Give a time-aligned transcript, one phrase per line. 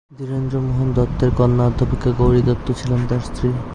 [0.11, 3.49] ধীরেন্দ্রমোহন দত্তের কন্যা অধ্যাপিকা গৌরী দত্ত ছিলেন তাঁর স্ত্রী।